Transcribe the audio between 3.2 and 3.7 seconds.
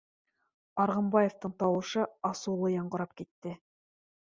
китте